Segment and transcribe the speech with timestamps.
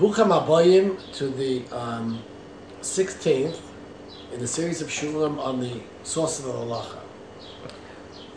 [0.00, 2.22] Bucham Aboyim to the um,
[2.80, 3.60] 16th
[4.32, 7.00] in the series of Shulam on the source of the halacha.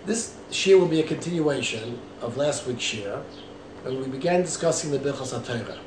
[0.06, 3.24] This shiur will be a continuation of last week's shiur,
[3.84, 5.78] when we began discussing the Birchas HaTorah.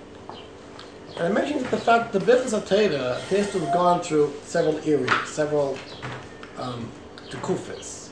[1.16, 4.78] And I mentioned the fact that the Birchas HaTorah appears to have gone through several
[4.88, 5.78] eras, several
[6.56, 6.90] um,
[7.28, 8.08] tukufis.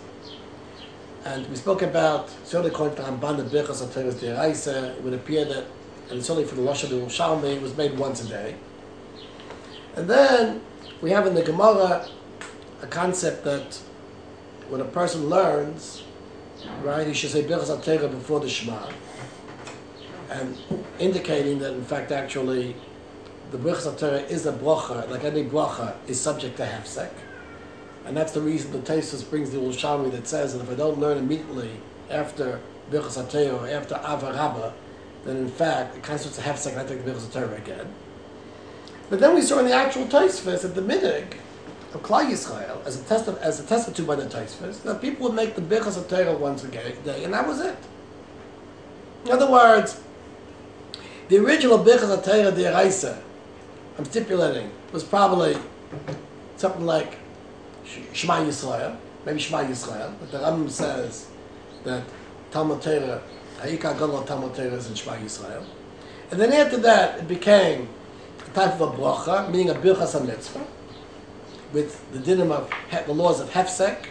[1.25, 4.67] And we spoke about, certainly according to Ramban, the Birchas HaTorah is.
[4.67, 5.65] It would appear that,
[6.11, 8.57] and certainly for the Hashanah it was made once a day.
[9.97, 10.61] And then
[11.01, 12.09] we have in the Gemara
[12.83, 13.77] a concept that
[14.69, 16.03] when a person learns,
[16.83, 18.91] right, he should say Birchas HaTorah before the Shema,
[20.31, 20.57] and
[20.99, 22.75] indicating that in fact actually
[23.51, 27.11] the Birchas HaTorah is a bracha, like any bracha, is subject to hefsek.
[28.05, 30.99] And that's the reason the Tesis brings the Yerushalmi that says that if I don't
[30.99, 31.71] learn immediately
[32.11, 34.73] after Birchas HaTorah or after Avarabba,
[35.25, 37.87] then in fact it constitutes a hefsek and I take the Birchas HaTorah again.
[39.11, 41.35] But then we saw in the actual Tosfos that the minig
[41.93, 45.55] of Klal Yisrael, as attested as attested to by the Tosfos, that people would make
[45.55, 47.77] the Birchas HaTorah once a day, and that was it.
[49.25, 50.01] In other words,
[51.29, 53.21] the original Birchas HaTorah Deraisa,
[53.99, 55.57] I'm stipulating, was probably
[56.57, 57.19] something like
[58.13, 61.29] Shema Yisrael, maybe Shema Yisrael, but the Rambam says
[61.85, 62.03] that
[62.51, 63.23] Talmud Torah,
[63.65, 65.65] Torah.
[66.31, 67.89] And then after that, it became
[68.47, 70.65] a type of a bracha, meaning a Birchas HaMitzvah,
[71.73, 72.71] with the dinim of
[73.07, 74.07] the laws of Hefsek.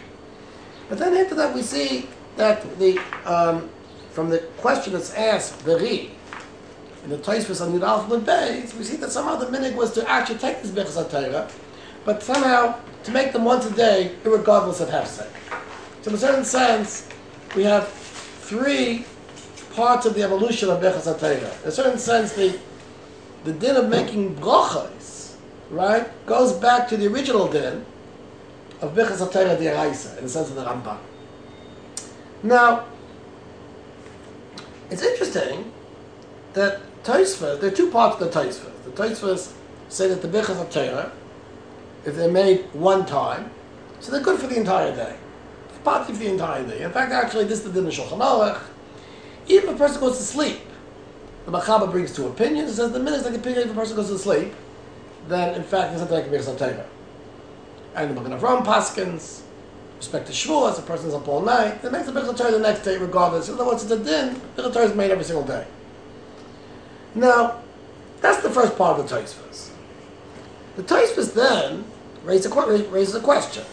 [0.88, 3.68] But then after that, we see that the um,
[4.10, 6.12] from the question that's asked, Veri,
[7.02, 10.08] in the Tosfos on the Alphabet Beis, we see that somehow the minig was to
[10.08, 11.50] actually take this Birchas HaTorah,
[12.04, 15.28] but somehow to make them once a day, regardless of hefsek.
[16.02, 17.08] So in a certain sense,
[17.54, 19.04] we have three
[19.74, 21.62] parts of the evolution of Birchas HaTorah.
[21.62, 22.58] In a certain sense, the,
[23.44, 25.36] the din of making brachas,
[25.70, 27.84] right, goes back to the original din
[28.80, 30.98] of Birchas HaTorah Deraisa, in the sense of the Rambam.
[32.42, 32.86] Now,
[34.90, 35.72] it's interesting
[36.52, 38.84] that Tosfos, there are two parts of the Tosfos.
[38.84, 39.52] The Tosfos
[39.88, 41.10] say that the Birchas HaTorah
[42.04, 43.50] if they're made one time,
[44.00, 45.16] so they're good for the entire day.
[45.68, 46.82] It's partly for the entire day.
[46.82, 48.60] In fact, actually, this is the din of Shulchan Aruch.
[49.48, 50.60] Even if a person goes to sleep,
[51.44, 52.70] the Machaba brings two opinions.
[52.70, 54.54] It says the minute like opinion if a person goes to sleep,
[55.28, 56.86] then in fact there's something like a HaTorah.
[57.94, 59.42] And the Magen Avraham Paskins,
[59.98, 62.80] respect to Shavuos, a person's up all night, it makes the Birchas HaTorah the next
[62.80, 63.48] day regardless.
[63.48, 65.66] In other words, it's a din, Birchas HaTorah is made every single day.
[67.14, 67.62] Now,
[68.20, 69.70] that's the first part of the Tosfos.
[70.76, 71.84] The Tosfos then
[72.24, 73.64] raises a, raises a question.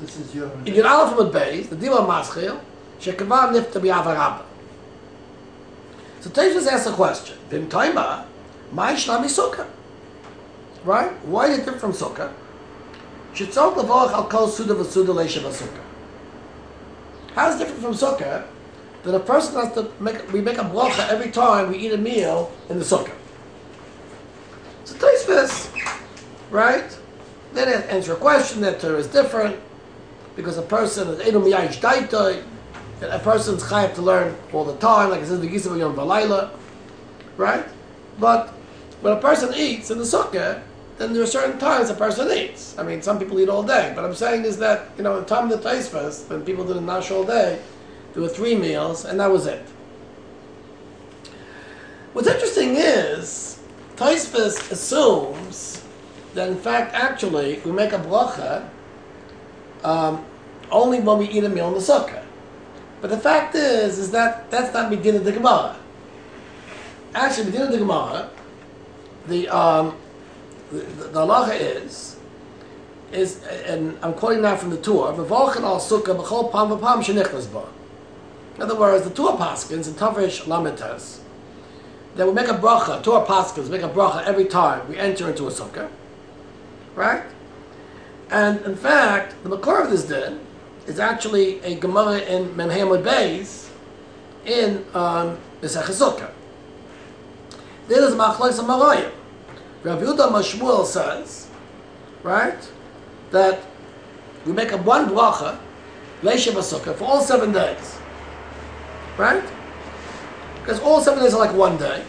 [0.00, 0.50] This is your.
[0.66, 2.58] In your Aleph Amud Beis, the Dima Maschil,
[2.98, 4.42] Shekava Nifta B'Avarabba.
[6.24, 7.36] So Tosfos asks a question.
[7.50, 8.24] Vim Taima,
[8.72, 9.66] Mai Shlami Sukkah.
[10.82, 11.12] Right?
[11.26, 12.32] Why is it different from Sukkah?
[13.34, 15.82] Shetzot Levorach Al Kol Suda V'Suda Leisha V'Sukkah.
[17.34, 18.46] How is it different from Sukkah
[19.02, 21.98] that a person has to make, we make a bracha every time we eat a
[21.98, 23.12] meal in the Sukkah?
[24.84, 25.70] So Tosfos,
[26.50, 26.98] right?
[27.52, 29.60] Then it answer a question that Torah is different
[30.36, 31.82] because a person is Edom Yayish
[33.04, 36.50] Daitoi, a person's chayav to learn all the time, like it says V'Gisav Yom Valayla,
[37.36, 37.64] right?
[38.18, 38.48] But
[39.00, 40.62] when a person eats in the sukkah,
[40.98, 42.78] then there are certain times a person eats.
[42.78, 45.26] I mean, some people eat all day, but I'm saying is that, you know, the
[45.26, 47.60] time of the Taisfas, when people did a nash all day,
[48.12, 49.66] there were three meals, and that was it.
[52.12, 53.60] What's interesting is,
[53.96, 55.82] Taisfas assumes
[56.34, 58.68] that in fact, actually, we make a bracha
[59.82, 60.24] um,
[60.70, 62.23] only when we eat a meal in the sukkah.
[63.04, 65.76] But the fact is, is that that's not Medina the Gemara.
[67.14, 68.30] Actually, Medina the Gemara,
[69.26, 69.94] the um,
[70.72, 72.16] the, the halacha is
[73.12, 75.08] is, and I'm quoting now from the tour.
[75.08, 77.68] Al sukkah pam v'pam shenichnas.
[78.56, 81.18] In other words, the tour paskins and Tavish Lamitas,
[82.16, 85.46] that we make a bracha, tour paskins make a bracha every time we enter into
[85.46, 85.90] a sukkah
[86.94, 87.22] right?
[88.30, 90.40] And in fact, the Makor of this din
[90.86, 93.70] is actually a Gemara in Memhamud Beis
[94.44, 96.30] in um, Sukkah.
[97.88, 99.10] This is Machlais Marayim.
[99.82, 101.48] Rav Yehuda Mashmuel says,
[102.22, 102.70] right,
[103.30, 103.60] that
[104.46, 105.58] we make a one bracha,
[106.22, 107.98] Leisha Sukkah, for all seven days.
[109.18, 109.44] Right?
[110.60, 112.02] Because all seven days are like one day.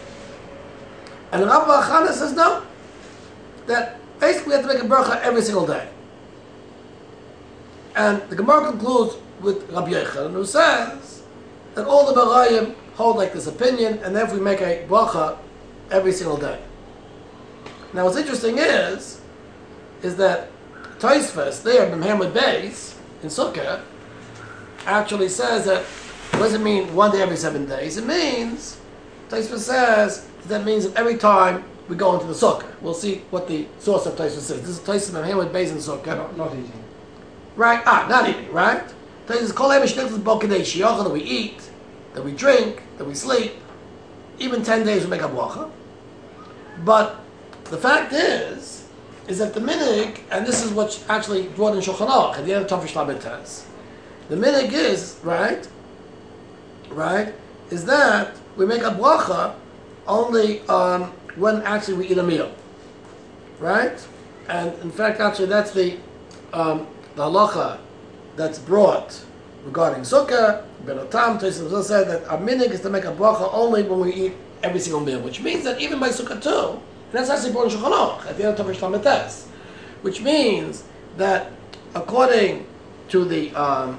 [1.32, 2.62] And Rabbi Chana says no.
[3.66, 5.88] That Basically, we have to make a bracha every single day.
[7.96, 11.22] And the Gemara concludes with Rabbi Yochanan, who says
[11.74, 15.38] that all the Barayim hold like this opinion, and therefore we make a bracha
[15.90, 16.60] every single day.
[17.94, 19.20] Now, what's interesting is,
[20.02, 20.50] is that
[20.98, 23.82] Taisvas there, Muhammad Beis, in Sukkah,
[24.84, 25.82] actually says that,
[26.32, 27.96] what does it mean one day every seven days?
[27.96, 28.78] It means,
[29.30, 32.66] Taisvas says, that means that every time we go into the Sukkah.
[32.82, 34.60] We'll see what the source of Taisvas is.
[34.60, 36.16] This is Taisvas Muhammad Beis in Sukkah.
[36.16, 36.85] Not, not eating.
[37.56, 37.82] Right?
[37.86, 38.84] Ah, not eating, right?
[39.26, 41.70] Taisvas Kol Emish Nitzvah Bokadesh, that we eat,
[42.14, 43.52] that we drink, that we sleep.
[44.38, 45.70] Even 10 days we make a bracha.
[46.84, 47.18] But
[47.64, 48.86] the fact is,
[49.26, 52.70] is that the minig, and this is what's actually brought in Shulchan at the end
[52.70, 53.20] of Tafish Lamed
[54.28, 55.66] The minig is right,
[56.90, 57.34] right,
[57.70, 59.54] is that we make a bracha
[60.06, 62.52] only um, when actually we eat a meal,
[63.58, 64.06] right?
[64.48, 65.98] And in fact, actually, that's the
[66.52, 66.86] um,
[67.16, 67.78] the halacha
[68.36, 69.24] that's brought
[69.64, 70.62] regarding sukkah.
[70.84, 74.14] Ben Otam Tosim said that our minig is to make a bracha only when we
[74.14, 74.32] eat
[74.62, 77.78] every single meal, which means that even by sukkah too, and that's actually brought in
[77.78, 79.46] Shulchan at the end of Lametes,
[80.02, 80.84] which means
[81.16, 81.50] that
[81.94, 82.66] according
[83.08, 83.98] to the um,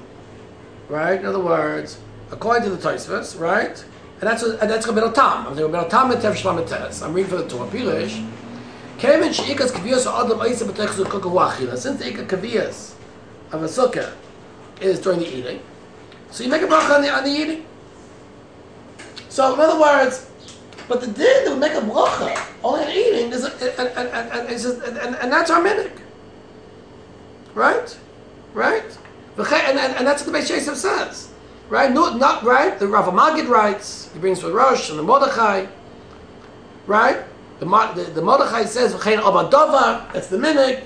[0.88, 1.98] right, in other words,
[2.30, 3.84] according to the Tosfos, right,
[4.20, 5.48] and that's and that's Rabbeinu Tam.
[5.48, 7.04] I'm saying Rabbeinu Tam Lametes.
[7.04, 8.24] I'm reading for the Torah Pirish.
[8.98, 11.76] Kevin sheikas kaviyas adam aisa b'techzu kukawachila.
[11.76, 12.94] Since the ikka kaviyas
[13.52, 14.12] of a sukkah
[14.80, 15.60] is during the eating,
[16.30, 17.66] so you make a bracha on the, on the eating.
[19.28, 20.28] So in other words,
[20.88, 24.48] but the din that would make a bracha only on eating is, and, and, and,
[24.48, 25.92] and, and, and, that's our minhag.
[27.54, 27.98] Right?
[28.54, 28.98] Right?
[29.36, 31.30] And, and, and that's what the Beis Yosef says.
[31.68, 31.92] Right?
[31.92, 32.78] No, not right.
[32.78, 35.66] The Rav Magid writes, he brings the Rosh and the Mordechai.
[36.86, 37.22] Right?
[37.60, 40.84] The, the, the Mordechai says, V'chein that's the minhag.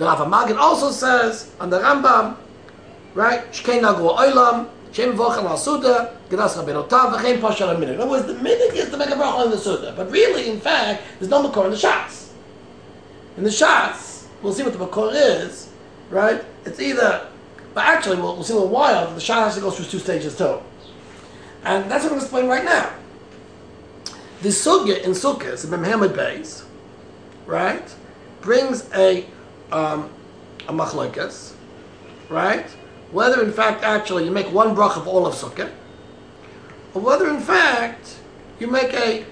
[0.00, 2.34] The Rav Magid also says, on the Rambam,
[3.12, 3.46] right?
[3.52, 7.96] Shkein Nagu Oilam, Shem Vochel Al Suda, Gedas Rabbeinu Tam, V'chein Pashal HaMinhag.
[7.96, 9.92] In other words, the minhag is to make a bracha on the Suda.
[9.94, 12.32] But really, in fact, there's no Makor in the shots.
[13.36, 15.68] In the shots, we'll see what the Makor is,
[16.08, 16.42] right?
[16.64, 17.28] It's either,
[17.74, 19.98] but actually, we'll, we'll see in a while, the shot has to go through two
[19.98, 20.62] stages too.
[21.62, 22.90] And that's what I'm explaining right now.
[24.40, 26.64] The Sugya in Sukkot, in Muhammad Beis,
[27.44, 27.94] right,
[28.40, 29.26] brings a,
[29.72, 30.10] um,
[30.68, 31.54] a machlokas,
[32.28, 32.66] right?
[33.12, 35.70] whether in fact actually you make one brach of all of sukkah,
[36.94, 38.18] or whether in fact
[38.58, 39.24] you make a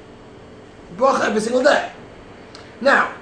[0.97, 1.93] brach every single day.
[2.81, 3.15] Now,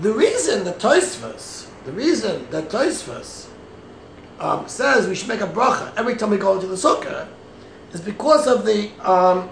[0.00, 3.48] the reason that Tosfos, the reason that Tosfos
[4.40, 7.28] um, says we should make a bracha every time we go into the sukkah,
[7.92, 9.50] is because of the um,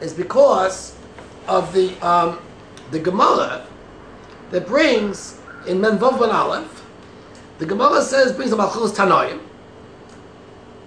[0.00, 0.94] is because
[1.46, 2.38] of the um,
[2.90, 3.66] the Gemara
[4.52, 6.82] that brings in Menvav Ben Aleph
[7.58, 9.40] the Gemara says brings the Malchus Tanoim.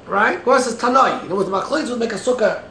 [0.07, 0.44] Right?
[0.44, 1.23] Gemara says Tanoi.
[1.23, 2.63] You know the Malchus would make a sukkah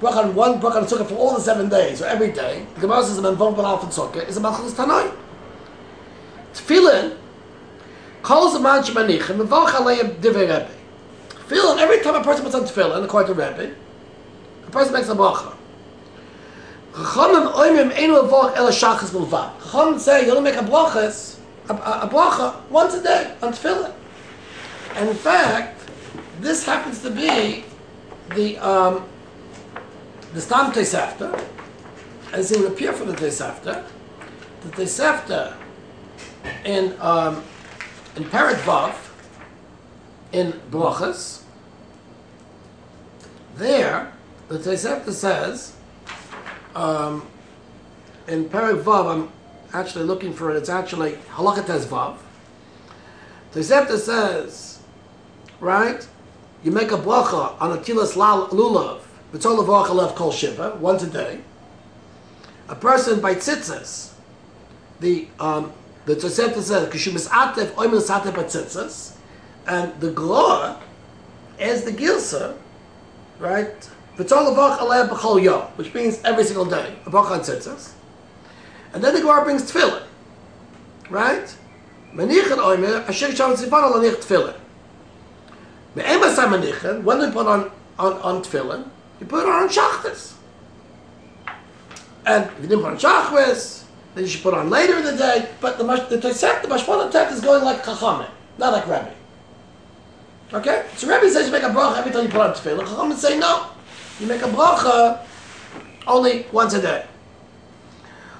[0.00, 2.66] brach on one brach on sukkah for all the seven days or every day.
[2.74, 5.14] The Gemara says the Menvon Balaf and sukkah is a Malchus Tanoi.
[6.52, 7.16] Tefillin
[8.22, 10.70] calls a man Shemanichem Menvach Aleim Divrei Rebbe.
[11.30, 13.74] Tefillin, every time a person puts on tefillin, according to Rebbe,
[14.66, 15.57] a person makes a bracha.
[16.98, 19.56] Chachamim oimim enu avach el shachas bulvad.
[19.60, 23.52] Chachamim say you don't make a brachas a, a, a bracha once a day on
[23.52, 23.92] tefillin.
[24.96, 25.80] And in fact,
[26.40, 27.64] this happens to be
[28.34, 29.04] the um,
[30.32, 31.40] the Stam Tosefta,
[32.32, 33.84] as it would appear from the Tosefta,
[34.62, 35.54] the Tosefta
[36.64, 37.44] in um,
[38.16, 38.94] in Parak Vav
[40.32, 41.42] in Brachas,
[43.56, 44.12] there
[44.48, 45.74] the Tosefta says
[46.74, 47.26] um,
[48.26, 49.32] in Parak Vav, I'm
[49.72, 50.56] actually looking for it.
[50.56, 52.18] It's actually Halacha Tezvav.
[53.52, 54.80] Tosefta says,
[55.60, 56.06] right?
[56.62, 59.00] You make a bracha on a tilas lulav,
[59.32, 61.40] levarach alev kol shiva, once a day.
[62.68, 64.12] A person by tzitzis,
[65.00, 65.72] the um,
[66.04, 69.16] the Tosefta says, kishu misatef oimel satef tzitzis,
[69.66, 70.80] and the gloa
[71.58, 72.56] is the gilsa,
[73.38, 73.88] right?
[74.18, 76.96] Which means every single day.
[78.92, 80.02] And then the Gemara brings tefillin.
[81.08, 81.54] Right?
[82.12, 84.56] Manichan oimer, asher shalom tzifan al anich tefillin.
[85.94, 88.88] Me'emas ha-manichan, when we put on, on, on tefillin,
[89.20, 90.34] you put it on shachtas.
[92.26, 93.84] And if you didn't put on shachtas,
[94.14, 95.48] then you should put on later in the day.
[95.60, 99.14] But the the Tosef, the Mashpon Tet is going like Chachamim, not like Rebbe.
[100.54, 100.86] Okay?
[100.96, 102.84] So Rebbe says you make a bracha every time you put on tefillin.
[102.84, 103.70] Chachamim say no.
[104.20, 105.24] You make a bracha
[106.06, 107.06] only once a day.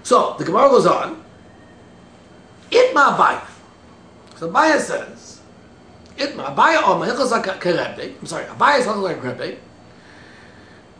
[0.03, 1.23] So the Gemara goes on.
[2.71, 3.47] Itma Abaya.
[4.37, 5.41] So Abaya says,
[6.17, 7.33] Itma Abaya Oma Hilchos
[7.65, 8.15] Rebbe.
[8.21, 9.57] I'm sorry, Abaya Hilchos like Rebbe.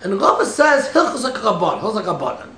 [0.03, 2.51] And Rambam says Hilchos like Rabban, Hilchos like Rabbanan.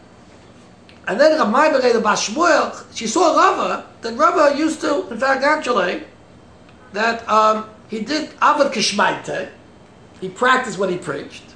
[1.09, 5.43] And then Rav Maiberei, the Bashmuel, she saw Rava, that Rava used to, in fact,
[5.43, 6.05] actually,
[6.93, 9.49] that um, he did Avad Kishmaite,
[10.21, 11.50] he practiced what he preached,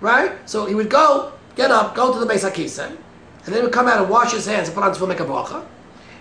[0.00, 0.32] right?
[0.48, 2.98] So he would go, get up, go to the Beis HaKisei, and
[3.46, 5.24] then he would come out and wash his hands and put on tefillin, make a
[5.24, 5.64] bracha.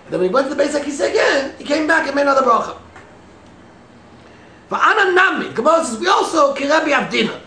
[0.05, 2.23] And then when he went to the Beis HaKisei again, he came back and made
[2.23, 2.77] another bracha.
[4.69, 7.39] Va'ana nami, Gemara says, we also, kirebi avdina.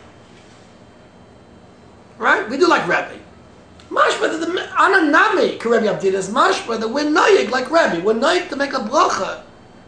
[2.19, 2.49] Right?
[2.49, 3.19] We do like Rebbe.
[3.91, 8.05] Mashma, the ananami, kirebi avdina is mashma, that we're noyig like Rebbe.
[8.05, 9.43] We're noyig to make a bracha.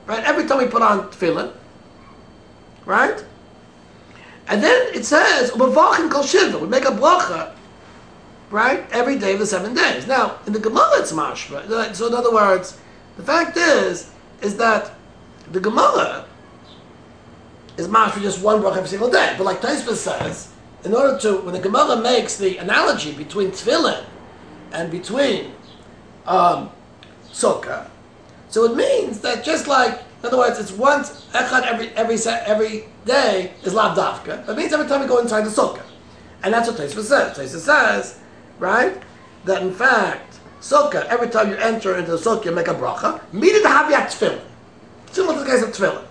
[0.06, 0.22] Right?
[0.25, 1.52] Every time we put on tefillin.
[2.84, 3.25] Right?
[4.52, 7.52] And then it says, "Umavachin kol shiva." We make a bracha,
[8.50, 10.06] right, every day of the seven days.
[10.06, 11.94] Now, in the Gemara, it's mashma.
[11.94, 12.76] So, in other words,
[13.16, 14.11] the fact is,
[14.42, 14.92] is that
[15.50, 16.26] the Gemara
[17.78, 19.35] is mashma just one bracha every single day.
[19.38, 20.52] But like Taisva says,
[20.85, 24.04] in order to, when the Gemara makes the analogy between tefillin
[24.73, 25.54] and between
[26.26, 26.68] um,
[27.32, 27.88] sukkah,
[28.50, 32.85] so it means that just like in other words, it's once echad every every every
[33.05, 34.47] day is lav dafka.
[34.47, 35.83] That means every time you go inside the sukkah,
[36.45, 37.37] and that's what Tosfos says.
[37.37, 38.21] Tosfos says,
[38.61, 39.02] right,
[39.47, 43.21] that in fact sukkah every time you enter into the sukkah you make a bracha.
[43.33, 44.41] Meaning to have your tefillin,
[45.11, 46.05] similar to the case of tefillin.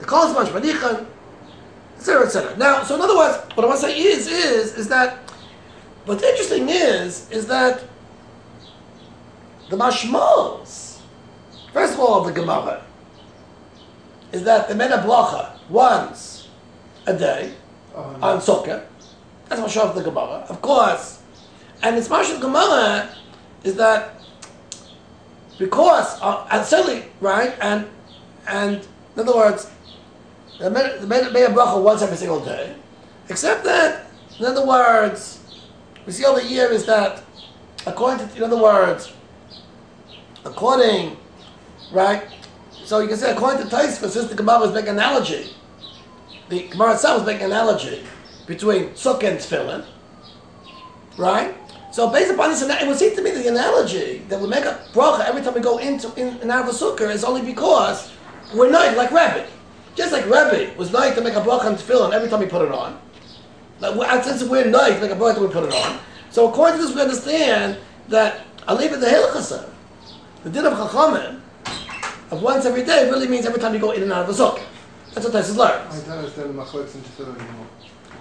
[0.00, 1.06] The calls much manichan,
[1.96, 2.26] etc.
[2.26, 2.58] etc.
[2.58, 5.16] Now, so in other words, what I want to say is is is that
[6.04, 7.84] what's interesting is is that
[9.70, 11.00] the mashmos,
[11.72, 12.84] first of all, the Gemara
[14.32, 16.48] is that the a bracha once
[17.06, 17.52] a day
[17.94, 18.26] oh, no.
[18.26, 18.84] on Sukkah.
[19.48, 21.22] That's what of the Gemara, of course.
[21.82, 23.10] And it's Mashal Gemara
[23.64, 24.20] is that
[25.58, 27.86] because uh, and certainly right and
[28.46, 29.70] and in other words,
[30.58, 32.74] the men, they made, made a bracha once every single day,
[33.28, 34.06] except that
[34.38, 35.40] in other words,
[36.06, 37.22] we see over here is that
[37.86, 39.12] according to in other words,
[40.44, 41.16] according
[41.92, 42.22] right
[42.90, 45.54] so you can say, according to Taisva, since the Gemara was making an analogy,
[46.48, 48.04] the Gemara itself was making an analogy
[48.48, 49.86] between Sukkah and Tefillin,
[51.16, 51.54] right?
[51.92, 54.84] So based upon this, it would seem to me the analogy that we make a
[54.92, 58.10] bracha every time we go into in, and out of a sukkah is only because
[58.52, 59.46] we're nice like Rebbe.
[59.94, 62.62] Just like Rebbe was nice to make a bracha on tefillin every time he put
[62.62, 63.00] it on.
[63.78, 66.00] Like, since we're nice to make a bracha we put it on.
[66.30, 67.78] So according to this, we understand
[68.08, 69.70] that Aliva the Hilchasa,
[70.42, 71.39] the din of Chachamim,
[72.30, 74.44] of once every day really means every time you go in and out of the
[74.44, 74.62] sukkah.
[75.14, 76.04] That's what Tyson learns.
[76.04, 77.66] I don't understand the machlokes and tefillin anymore.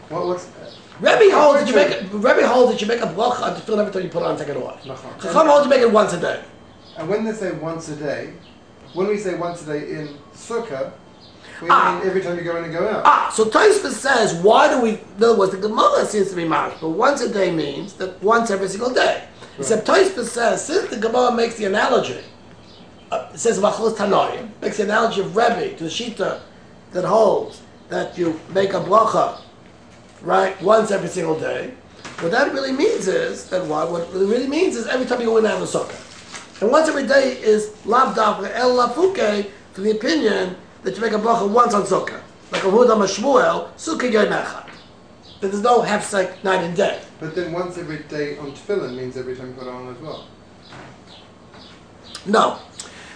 [0.09, 0.47] What, what's
[0.99, 3.79] Rebbe holds that you make a, Rebbe holds that you make a bracha on tefillin
[3.79, 4.83] every time you put it on and take it off.
[4.83, 6.43] Chacham holds you make it once a day.
[6.97, 8.33] And when they say once a day,
[8.93, 10.91] when we say once a day in sukkah,
[11.61, 11.99] we ah.
[11.99, 13.03] mean every time you go in and go out.
[13.05, 14.91] Ah, so Tosfos says, why do we?
[14.91, 18.21] In other words, the Gemara seems to be marsh, but once a day means that
[18.23, 19.23] once every single day.
[19.23, 19.59] Right.
[19.59, 22.23] Except Tosfos says, since the Gemara makes the analogy
[23.11, 26.41] uh, it says Machlos Tanoim, makes the analogy of Rebbe to the Shita
[26.91, 29.41] that holds that you make a bracha,
[30.21, 31.73] right, once every single day.
[32.19, 33.91] What that really means is that what?
[33.91, 36.61] What it really means is every time you go in and of the sukkah.
[36.61, 41.13] And once every day is lav dafka el lafuke to the opinion that you make
[41.13, 42.21] a bracha once on sukkah.
[42.51, 44.69] Like a Hudam Shmuel, sukkah yoy mechad.
[45.39, 47.01] That there's no hefsek night and day.
[47.19, 50.27] But then once every day on tefillin means every time you put on as well.
[52.25, 52.59] No.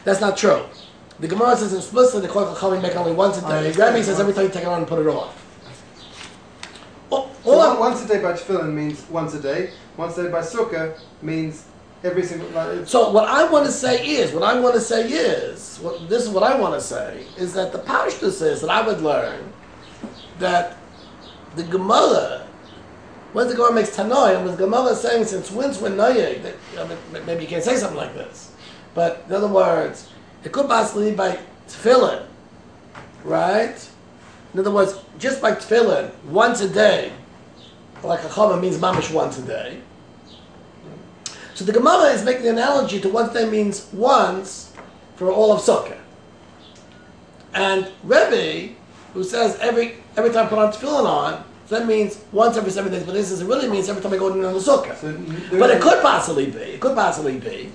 [0.03, 0.65] That's not true.
[1.19, 3.69] The Gemara says explicitly the Kohen Chachamim make only once a day.
[3.69, 5.39] Oh, the Rebbe says every time you take it on and put it off.
[7.11, 9.71] Oh, so once a day by tefillin means once a day.
[9.95, 11.65] Once a day by sukkah means
[12.03, 12.49] every single.
[12.49, 16.09] Like, so what I want to say is, what I want to say is, what,
[16.09, 19.01] this is what I want to say is that the pashtus says that I would
[19.01, 19.53] learn
[20.39, 20.77] that
[21.55, 22.47] the Gemara,
[23.33, 26.55] when the Gemara makes Tanoim, and the Gemara is saying since when's when Noyeg,
[27.25, 28.52] maybe you can't say something like this.
[28.93, 30.09] But in other words,
[30.43, 32.25] it could possibly be by tefillin,
[33.23, 33.89] right?
[34.53, 37.11] In other words, just by tefillin, once a day,
[38.03, 39.79] like a chama means mamish once a day.
[41.55, 44.73] So the Gemara is making the analogy to once a day means once
[45.15, 45.97] for all of Sukkah.
[47.53, 48.73] And Rebbe,
[49.13, 52.71] who says every every time I put on tefillin on, so that means once every
[52.71, 54.59] seven days, but this is, it really means every time I go in on the
[54.59, 54.95] Sukkah.
[54.95, 57.71] So but it could possibly be, it could possibly be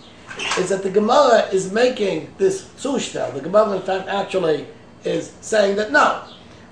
[0.59, 3.33] is that the Gemara is making this sushtel.
[3.35, 4.66] The Gemara, in fact, actually
[5.04, 6.25] is saying that no,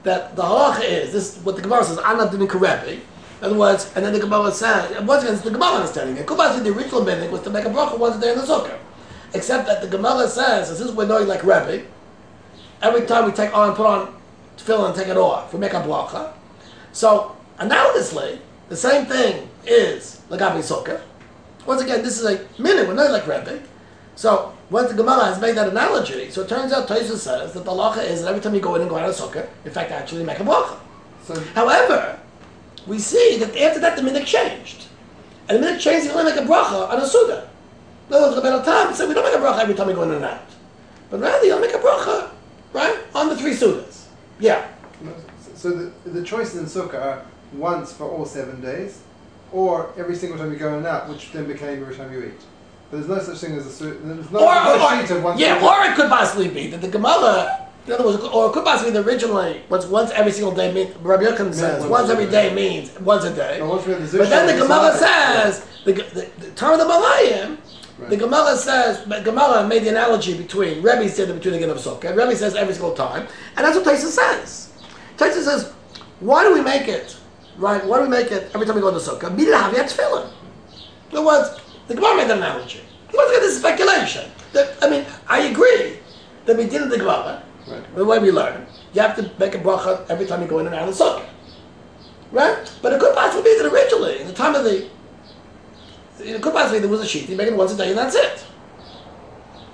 [0.02, 1.36] that the halacha is this.
[1.36, 3.00] Is what the Gemara says, "Anad didn't In
[3.42, 6.26] other words, and then the Gemara says, once again, it's the Gemara understanding it.
[6.26, 8.78] The original meaning was to make a bracha once a day in the sukkah.
[9.34, 11.84] Except that the Gemara says, this is we're knowing like Rebbe,
[12.82, 14.14] every time we take on, put on
[14.56, 16.32] tefillin and take it off, we make a bracha.
[16.92, 21.00] So, analogously, the same thing is like Lagabi Sukkah.
[21.66, 23.60] Once again, this is a minute, we're not like Rebbe.
[24.14, 27.64] So, once the Gemara has made that analogy, so it turns out Taisa says that
[27.64, 29.70] the halacha is that every time you go in and go out of sukkah, in
[29.70, 30.78] fact, actually make a bracha.
[31.22, 32.18] So However,
[32.86, 34.86] we see that after that the minhag changed.
[35.48, 37.50] And the minhag changed, you only make a bracha on a suda.
[38.08, 40.12] No, the Rebbeinu Tam said we don't make a bracha every time we go in
[40.12, 40.40] and out.
[41.10, 42.30] But rather, you'll make a bracha,
[42.72, 44.06] right, on the three sudas.
[44.38, 44.66] Yeah.
[45.54, 49.02] so the, the choices in sukkah are once for all seven days,
[49.52, 52.22] or every single time you go in and out, which then became every time you
[52.24, 52.40] eat.
[52.90, 55.40] But there's no such thing as a there's no, Or, no or, sheet of once.
[55.40, 58.64] yeah, or it could possibly be that the Gemara, in other words, or it could
[58.64, 62.10] possibly be that originally, once, once every single day, means Rabbi Yochanan says, once once
[62.10, 62.50] every day.
[62.50, 63.58] day means once a day.
[63.58, 67.58] No, once the But then the Gemara says, the, the, the term of the Malayim,
[67.98, 68.18] the Right.
[68.18, 72.36] Gemara says, the Gemara made the analogy between, Rebbe said between the Sukkah, and Rebbe
[72.36, 73.26] says every single time,
[73.56, 74.70] and that's what Taisa says.
[75.16, 75.72] Taisa says,
[76.20, 77.16] why do we make it,
[77.58, 79.34] right, why do we make it every time we go to Sukkah?
[79.34, 80.30] Mida have yet tefillin.
[81.10, 82.80] In other words, the Gemara made the analogy.
[83.14, 84.30] Once again, this is speculation.
[84.52, 85.98] That, I mean, I agree
[86.44, 87.96] that we did in the Gemara, Right.
[87.96, 90.66] the way we learn, you have to make a bracha every time you go in
[90.66, 91.24] and out of the sukkah.
[92.30, 92.72] Right?
[92.80, 94.88] But it could possibly be that originally, in the time of the,
[96.20, 97.98] it could possibly be there was a sheet, you make it once a day and
[97.98, 98.44] that's it.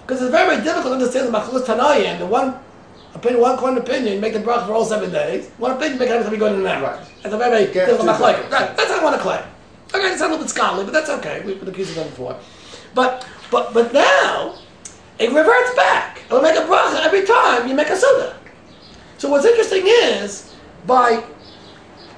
[0.02, 2.58] Because it's very, very difficult to understand the Machlus Tanayim, the one
[3.14, 6.12] opinion, one coin opinion, make the bracha for all seven days, one opinion, make it
[6.12, 6.82] every time you go in and out.
[6.82, 7.06] Right.
[7.24, 8.22] It's a very, difficult to.
[8.22, 9.44] Right, that's how I want to claim.
[9.94, 11.42] Okay, it's a little bit scholarly, but that's okay.
[11.44, 12.38] We've been accused of that before.
[12.94, 14.58] But, but, but now,
[15.18, 16.22] it reverts back.
[16.26, 18.34] It'll make a bracha every time you make a sukkah.
[19.18, 20.54] So what's interesting is,
[20.86, 21.22] by,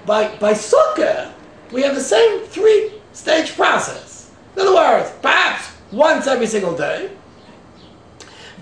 [0.06, 1.32] by, by sukkah,
[1.72, 4.30] we have the same three-stage process.
[4.54, 7.10] In other words, perhaps once every single day,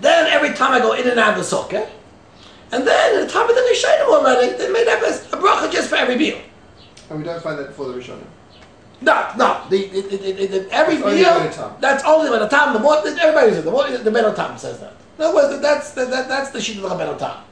[0.01, 1.87] then every time I go in and out of the sukkah,
[2.73, 5.71] and then at the time of the Rishonim already, they made up a, a bracha
[5.71, 6.39] just for every meal.
[7.09, 8.25] And we don't find that before the Rishonim.
[9.01, 9.61] No, no.
[9.69, 11.39] The, the, the, the, the, every That's only meal.
[11.39, 12.73] the That's only when the time.
[12.73, 14.93] The more everybody says the more the Beno Tam says that.
[15.17, 17.43] In other words, that's that, that, that's the sheet of the Beno Tam.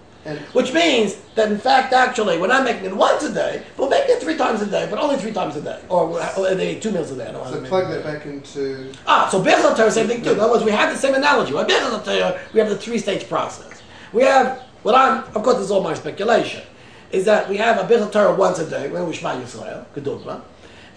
[0.54, 4.16] Which means that in fact, actually, we're not making it once a day, we're making
[4.18, 6.82] it three times a day, but only three times a day, or, or they eat
[6.84, 7.28] two meals a day.
[7.28, 10.34] I don't so plug that back into Ah, so Bechel Torah, same thing too.
[10.34, 11.54] In other words, we have the same analogy.
[11.54, 13.82] With Bechel Torah, we have the three-stage process.
[14.14, 16.64] We have what I'm, of course, is all my speculation,
[17.12, 20.42] is that we have a Bechel Torah once a day when we Shema Yisrael, Kedugma,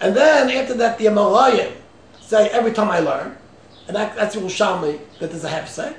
[0.01, 1.73] and then after that the Amolayim
[2.21, 3.37] say every time I learn,
[3.87, 5.95] and that, that's Yerushalmi that there's a hefsek,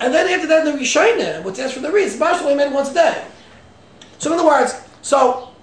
[0.00, 2.90] and then after that the Rishonim, which asks for the reason, Marshall we made once
[2.90, 3.24] a day.
[4.18, 5.54] So in other words, so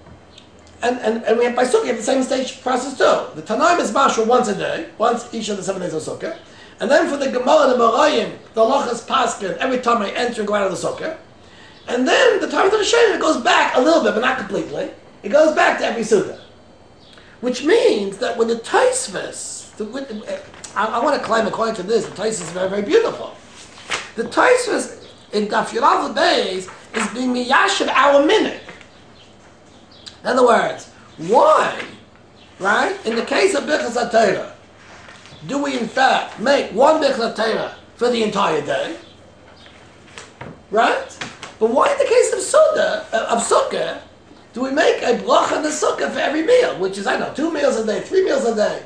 [0.84, 3.40] and, and, and we have by Sukkah, we have the same stage process too.
[3.40, 6.38] The Tanaim is Mashal once a day, once each of the seven days of Sukkah.
[6.80, 10.10] And then for the Gemara and the Marayim, the Lach is Paskin every time I
[10.12, 11.18] enter and go out of the Sukkah.
[11.92, 14.92] And then the the Rishonim, it goes back a little bit, but not completely.
[15.24, 16.40] It goes back to every Sukkah.
[17.42, 19.74] Which means that when the Taisvis,
[20.76, 23.36] I, I want to claim according to this, the Taisvis is very, very beautiful.
[24.16, 28.62] The Taisvis in Daf Yirav Beis is being miyashiv our minute.
[30.22, 31.84] In other words, why,
[32.60, 33.06] right?
[33.06, 34.54] In the case of Bichas HaTorah,
[35.48, 38.98] do we in fact make one Bichas HaTorah for the entire day?
[40.70, 41.18] Right?
[41.62, 44.02] But why in the case of Sukkah, uh, of Sukkah,
[44.52, 47.32] do we make a bracha on the Sukkah for every meal, which is, I know,
[47.36, 48.82] two meals a day, three meals a day?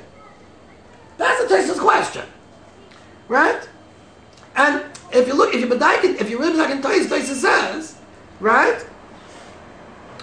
[1.17, 2.25] That's the Tosfos question.
[3.29, 3.69] Right?
[4.57, 4.83] And
[5.13, 7.95] if you look, if you bedaik, if you really bedaik in Tosfos, Tosfos says,
[8.41, 8.85] right?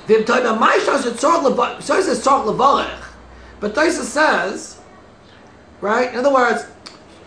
[0.06, 3.02] Vim toima shos et tzor lev- shos et tzor levarech.
[3.60, 4.78] But Tosfos says,
[5.80, 6.12] right?
[6.12, 6.66] In other words,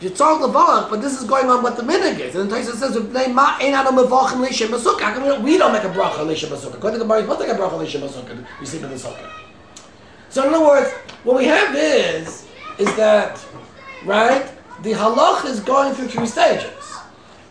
[0.05, 2.35] you tzor levarech, but this is going on what the minhag is.
[2.35, 5.73] And then Tosfos says, "V'nei ma ein anu mevachim lishem basukah." How come we don't,
[5.73, 6.75] make a bracha lishem basukah?
[6.75, 8.45] According to the to make a bracha lishem basukah.
[8.59, 9.31] You sleep in the sukkah.
[10.29, 10.91] So in other words,
[11.23, 12.45] what we have is,
[12.77, 13.43] is that,
[14.05, 14.47] right?
[14.83, 16.93] The halach is going through three stages,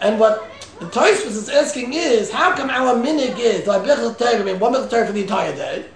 [0.00, 4.56] and what the Tosfos is asking is, how come our minig is like bichel Torah,
[4.58, 5.86] one bichel Torah for the entire day,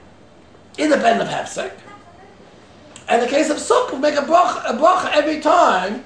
[0.77, 1.73] independent of hefsek,
[3.09, 6.05] and the case of sukkah, we make a bracha, a bracha every time.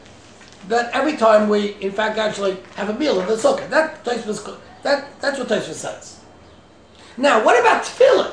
[0.68, 3.68] That every time we, in fact, actually have a meal in the sukkah.
[3.68, 6.20] That Tosfos, that that's what Tosfos says.
[7.16, 8.32] Now, what about tefillin?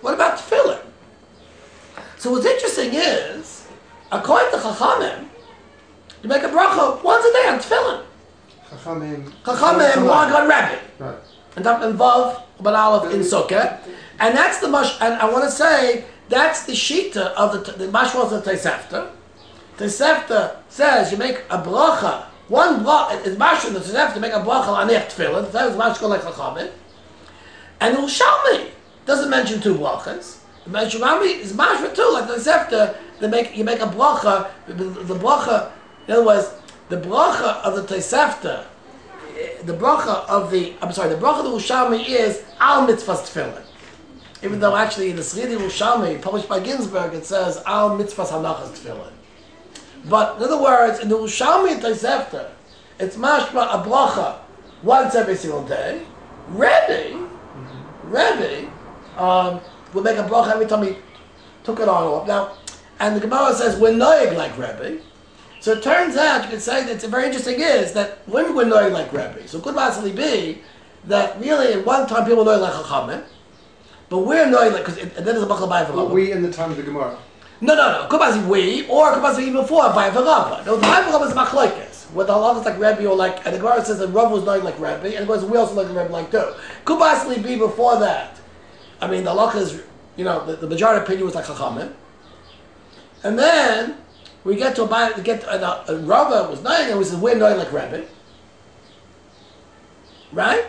[0.00, 0.80] What about tefillin?
[2.18, 3.66] So what's interesting is,
[4.12, 5.28] according to Chachamim,
[6.22, 8.04] you make a bracha once a day on tefillin.
[8.68, 9.30] Chachamim.
[9.42, 10.78] Chachamim log on Rabbi.
[10.98, 11.18] Right.
[11.56, 13.78] And that involve but in Sukkah.
[14.18, 17.86] And that's the mush, and I want to say, that's the shita of the, the
[17.86, 19.10] mashwas of Tosefta.
[19.80, 24.68] Tosefta says you make a bracha, one bracha, mash in the to make a bracha
[24.68, 26.70] on their tefillin, that is mash like Chachamim.
[27.80, 28.68] And Ushalmi
[29.06, 30.40] doesn't mention two brachas.
[30.68, 35.14] Meshurami is mashma too, like the Sefta, they make, you make a bracha, the, the
[35.14, 35.70] bracha,
[36.06, 36.52] in other words,
[36.90, 38.66] the bracha of the Tosefta,
[39.38, 43.32] eh, the bracha of the, I'm sorry, the bracha of the Ushami is al mitzvahs
[43.32, 43.62] tefillin.
[44.42, 49.12] Even though actually in the Sridi Ushami, published by Ginsburg, it says al hanachas tefillin.
[50.08, 52.50] But in other words, in the Ushami Tosefta,
[52.98, 54.38] it's mashma a bracha
[54.82, 56.02] once every single day.
[56.48, 57.28] Rebbe,
[58.04, 58.72] Rebbe,
[59.16, 59.60] um,
[59.92, 60.96] will make a bracha every time he
[61.64, 62.26] took it on off.
[62.26, 62.56] Now,
[62.98, 65.00] and the Gemara says we're noig like Rebbe.
[65.60, 68.64] So it turns out you could say that it's very interesting is that when we're
[68.64, 70.62] noig like Rebbe, so it could possibly be
[71.04, 73.24] that really at one time people know like Chachamim,
[74.08, 76.70] but we're noig like because then there's a bracha by Well, we in the time
[76.70, 77.18] of the Gemara.
[77.60, 78.18] No, no, no.
[78.18, 80.64] Possibly we, or possibly even before by Varava.
[80.64, 81.90] No, the by Varava is machlokes.
[82.12, 84.64] Where the halachas like Rebbe or like, and the Gemara says that Rav was not
[84.64, 86.54] like Rebbe, and of course we also like Rebbe like too.
[86.84, 88.36] Possibly be before that.
[89.00, 89.82] I mean, the halacha is,
[90.16, 91.92] you know, the, the majority opinion was like Chachamim,
[93.22, 93.96] and then
[94.42, 97.72] we get to a get to, uh, was not, and we said we're not like
[97.72, 98.06] Rebbe,
[100.32, 100.64] right?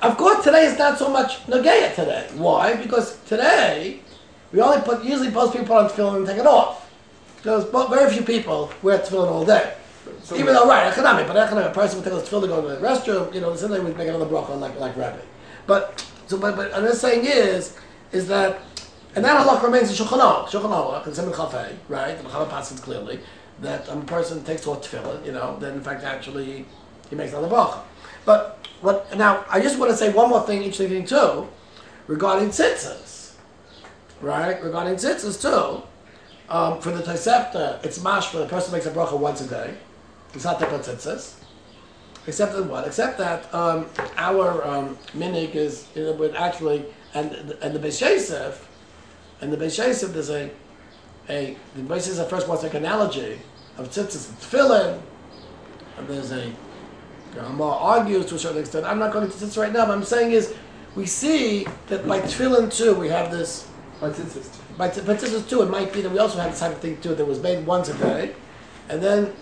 [0.00, 2.28] Of course, today is not so much Nageya today.
[2.34, 2.76] Why?
[2.76, 4.00] Because today
[4.54, 6.88] we only put usually most people on tefillin and take it off.
[7.38, 9.74] Because very few people wear tefillin all day.
[10.22, 12.62] So Even though, right, economic, but economic, a person would take his tefillin to go
[12.62, 15.18] to the restroom, you know, the same thing would make another bracha like, like Rabbi.
[15.66, 17.76] But, so, but, but, I'm just saying is,
[18.12, 18.60] is that,
[19.16, 22.48] and that halach remains in Shulchan Aruch, Shulchan Aruch, and Simon Chafei, right, the Chafei
[22.48, 23.18] passes clearly,
[23.60, 26.64] that a person takes off tefillin, you know, then in fact actually
[27.10, 27.80] he makes another bracha.
[28.24, 31.48] But, what, now, I just want to say one more thing, interesting thing too,
[32.06, 33.23] regarding tzitzis,
[34.24, 35.82] right, regarding tzitzis too,
[36.48, 39.74] um, for the Tosefta, it's mash for the person makes a bracha once a day.
[40.34, 41.34] It's not the tzitzis.
[42.26, 42.86] Except that what?
[42.86, 47.32] Except that um, our um, minig is you know, actually, and
[47.62, 48.58] and the Beis
[49.40, 50.50] and the Beis Yosef, there's a
[51.28, 53.38] a the Beis Yosef first wants make an analogy
[53.76, 55.00] of tzitzis and tefillin,
[55.98, 56.50] and there's a
[57.52, 58.86] more argues to a certain extent.
[58.86, 60.54] I'm not going to tzitzis right now, but I'm saying is
[60.94, 63.68] we see that by tefillin too we have this
[64.04, 64.76] By tzitzis.
[64.76, 66.72] by t- but this is too, it might be that we also have this type
[66.72, 68.34] of thing too that was made once a day,
[68.90, 69.32] and then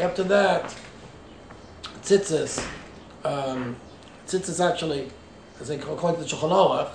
[0.00, 0.74] after that,
[2.02, 2.66] tzitzis,
[3.24, 3.76] um,
[4.26, 5.08] tzitzis actually,
[5.60, 6.90] as they call, according to the Shulchan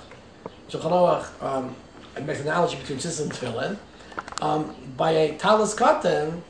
[0.68, 1.74] Aruch, um,
[2.14, 3.78] it makes an analogy between tzitzis and tefillin.
[4.42, 6.42] Um, by a talis katan,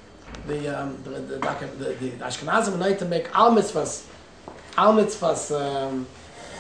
[0.48, 4.06] the um, the the, the, the, Ashkenazim need to make al mitzvahs,
[4.76, 6.04] al mitzvahs um,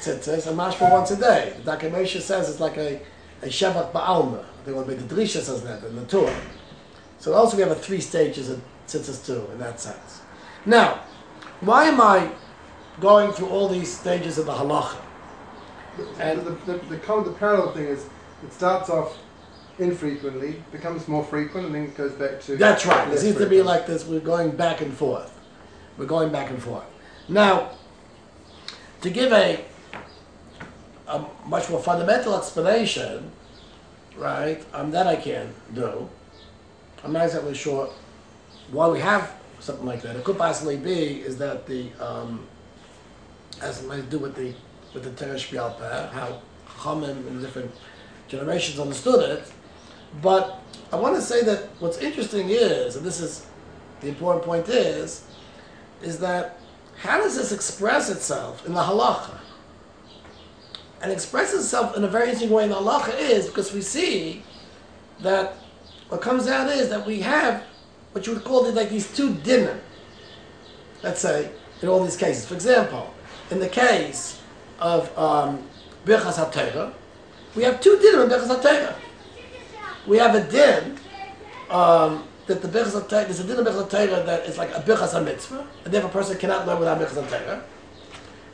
[0.02, 1.56] tzitzis and mashma once a day.
[1.64, 1.72] The.
[1.72, 3.00] Moshe says it's like a
[3.42, 4.40] a Shevat Ba'alma.
[4.42, 6.34] I think what the Drisha says that in the Torah.
[7.18, 10.20] So also we have a three stages of tzitzis too, in that sense.
[10.64, 11.00] Now,
[11.60, 12.30] why am I
[13.00, 14.96] going through all these stages of the halacha?
[16.18, 18.06] And- And the, the, the, the parallel thing is
[18.44, 19.16] it starts off
[19.78, 22.56] infrequently, becomes more frequent, and then goes back to.
[22.56, 23.08] That's right.
[23.12, 24.04] It seems to be like this.
[24.06, 25.38] We're going back and forth.
[25.98, 26.84] We're going back and forth.
[27.28, 27.70] Now,
[29.02, 29.64] to give a,
[31.08, 33.30] a much more fundamental explanation,
[34.16, 36.08] right, um, that I can do.
[37.04, 37.90] I'm not exactly sure
[38.70, 40.16] why we have something like that.
[40.16, 42.46] It could possibly be is that the um,
[43.60, 44.54] has something to do with the
[44.94, 45.54] with the Teresh
[46.12, 47.70] how Chachamim in different
[48.28, 49.52] generations understood it.
[50.22, 50.60] But
[50.92, 53.46] I want to say that what's interesting is, and this is
[54.00, 55.26] the important point is,
[56.02, 56.60] is that
[56.96, 59.38] how does this express itself in the halacha?
[61.06, 64.42] And expresses itself in a very interesting way in halacha is because we see
[65.20, 65.54] that
[66.08, 67.62] what comes out is that we have
[68.10, 69.78] what you would call like these two dinner.
[71.04, 72.44] Let's say in all these cases.
[72.44, 73.14] For example,
[73.52, 74.42] in the case
[74.80, 75.62] of um,
[76.04, 76.92] Birchas HaTorah,
[77.54, 78.96] we have two dinner in Birchas HaTorah.
[80.08, 80.98] We have a din
[81.70, 84.80] um, that the Birchas HaTorah, there's a din of Birchas HaTorah that is like a
[84.80, 87.62] Birchas HaMitzvah, and therefore a person cannot learn without Birchas HaTorah.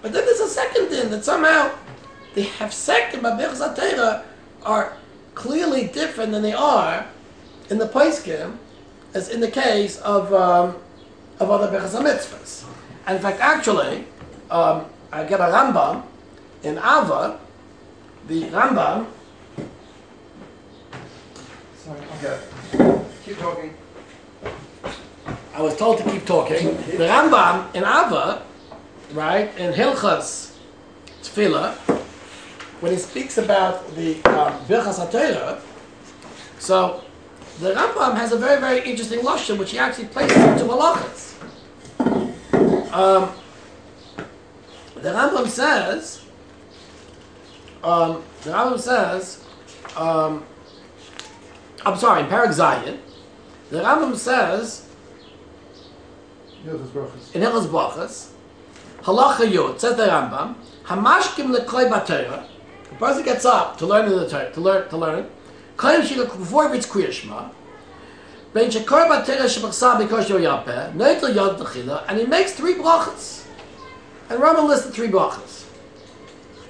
[0.03, 1.73] But then there's a second din that somehow
[2.35, 4.25] the second by Birchas
[4.65, 4.97] are
[5.35, 7.07] clearly different than they are
[7.71, 8.57] in the Paiskim,
[9.15, 10.77] as in the case of um,
[11.41, 12.65] of other HaMitzvahs.
[13.07, 14.05] And in fact, actually,
[14.51, 16.05] um, I get a Rambam
[16.63, 17.41] in Ava,
[18.29, 19.07] the Rambam
[21.83, 22.39] Sorry, okay.
[23.25, 23.75] Keep talking.
[25.53, 26.77] I was told to keep talking.
[26.77, 28.43] The Rambam in Ava,
[29.15, 30.55] right, in Hilchas
[31.23, 31.75] Tefillah,
[32.83, 35.61] when he speaks about the um, Birchas HaTorah,
[36.59, 37.05] so
[37.61, 41.41] the Rambam has a very, very interesting lashon, which he actually places into halachas.
[42.93, 43.33] Um,
[44.97, 46.25] the Rambam says,
[47.85, 49.45] um, the Rambam says,
[49.97, 50.45] um,
[51.87, 52.99] I'm sorry, in Parak Zayin,
[53.71, 54.89] the Rambam says
[56.65, 56.71] in
[57.43, 58.31] Hilchos Brachos,
[59.03, 62.49] Halacha Yud, says the Rambam, Hamashkim leklei batera.
[62.93, 65.31] The person gets up to learn the Torah, to learn, to learn.
[65.77, 67.49] Claim she before he reads Kriya Shema.
[68.53, 73.47] Ben shekor batera shebachsa because you're yapeh, noitel yod techila, and he makes three brachas.
[74.29, 75.65] And Rambam the three brachas.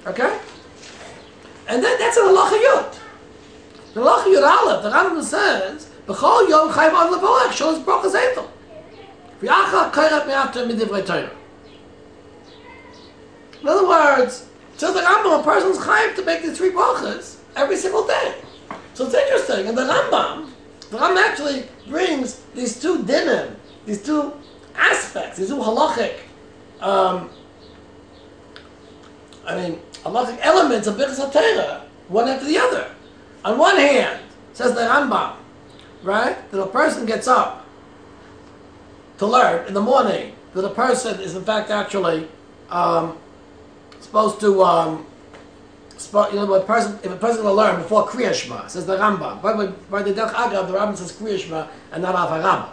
[0.07, 0.39] Okay?
[1.67, 2.95] And then that's an halacha Yud.
[3.93, 8.47] The halacha Yud Aleph, the Rambam says, B'chol yom chayv ad levorach, shol his brachas
[9.41, 11.31] kairat midivrei Torah.
[13.61, 17.77] In other words, so the Rambam, a person's chayiv to make these three brachas every
[17.77, 18.35] single day.
[18.93, 19.67] So it's interesting.
[19.67, 20.49] And the Rambam,
[20.89, 23.55] the Rambam actually brings these two dinim,
[23.85, 24.33] these two
[24.75, 26.15] aspects, these two halachic,
[26.81, 27.29] um,
[29.45, 32.89] I mean, halachic elements of Birchas HaTorah, one after the other.
[33.45, 34.21] On one hand,
[34.53, 35.35] says the Rambam,
[36.01, 37.65] right, that a person gets up
[39.17, 42.27] to learn in the morning, that a person is in fact actually
[42.69, 43.17] um,
[44.03, 45.05] supposed to, um,
[46.31, 49.41] you know, a person, if a person will learn before Kriya Shema, says the Rambam.
[49.41, 49.53] By,
[49.89, 52.69] by the Derech Agav, the Rambam says Kriya Shema and not Avarabba.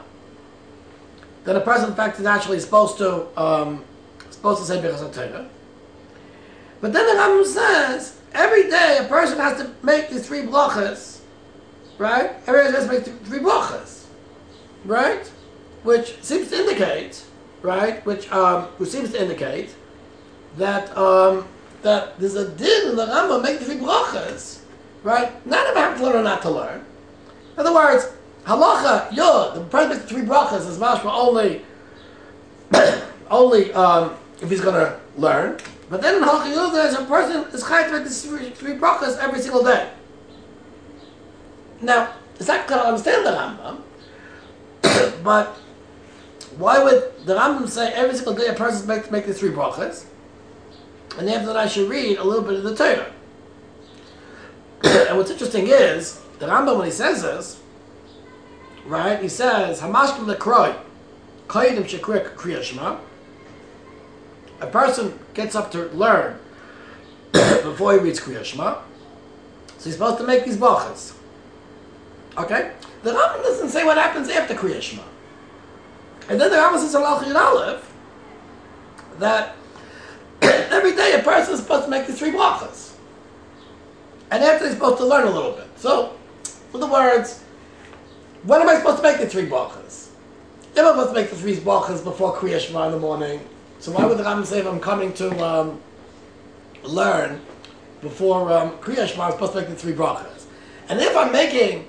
[1.45, 3.85] Then a person, in fact, is actually supposed to, um,
[4.31, 5.49] supposed to say Birchas.
[6.81, 11.21] But then the Rambam says, every day a person has to make these three blachas,
[11.99, 12.33] right?
[12.47, 14.07] Every day has to make th- three blachas,
[14.85, 15.27] right?
[15.83, 17.25] Which seems to indicate,
[17.63, 18.05] right?
[18.05, 19.75] Which, um, which seems to indicate
[20.57, 21.47] that um,
[21.83, 24.61] that there's a din in the Rambam make three brachas,
[25.03, 25.47] right?
[25.47, 26.85] Not if I have to learn or not to learn.
[27.55, 28.07] In other words,
[28.45, 31.63] halacha yod, the person makes three brachas is mashma only
[33.31, 35.59] only um, if he's going to learn.
[35.89, 39.19] But then in halacha yod, there's a person is chayav to make three, three brachas
[39.19, 39.91] every single day.
[41.81, 43.31] Now, it's not going to understand the
[44.83, 45.47] Rambam, but
[46.59, 50.05] why would the Rambam say every single day a person makes make the three brachas?
[51.19, 53.13] And after that, I should read a little bit of the Torah.
[55.09, 57.61] and what's interesting is the Rambam when he says this,
[58.87, 59.21] right?
[59.21, 60.77] He says Hamashkim lekroi,
[61.49, 62.99] kaidim shekrik kriya shema.
[64.61, 66.39] A person gets up to learn
[67.33, 68.81] before he reads kriya shema,
[69.79, 71.15] so he's supposed to make these brachas.
[72.39, 75.03] Okay, the Rambam doesn't say what happens after kriya shema.
[76.29, 77.93] And then the Rambam says Aleph
[79.19, 79.57] that
[80.51, 82.95] every day a person is supposed to make these three brachas.
[84.31, 85.67] And after he's supposed to learn a little bit.
[85.77, 86.17] So,
[86.73, 87.43] in other words,
[88.45, 90.09] when am I supposed to make the three brachas?
[90.73, 93.41] If I'm supposed to make the three brachas before Kriya Shema in the morning,
[93.81, 95.81] so why would the Rambam say if I'm coming to um,
[96.85, 97.41] learn
[98.01, 100.45] before um, Kriya Shema, I'm supposed to make the three brachas?
[100.89, 101.87] And if I'm making